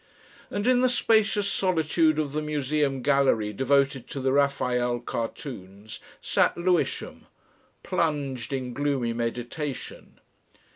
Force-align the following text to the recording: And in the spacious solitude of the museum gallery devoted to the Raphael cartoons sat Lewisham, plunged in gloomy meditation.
And 0.49 0.65
in 0.65 0.81
the 0.81 0.89
spacious 0.89 1.47
solitude 1.47 2.17
of 2.17 2.31
the 2.31 2.41
museum 2.41 3.03
gallery 3.03 3.53
devoted 3.53 4.07
to 4.07 4.19
the 4.19 4.31
Raphael 4.33 4.99
cartoons 4.99 5.99
sat 6.23 6.57
Lewisham, 6.57 7.27
plunged 7.83 8.51
in 8.51 8.73
gloomy 8.73 9.13
meditation. 9.13 10.19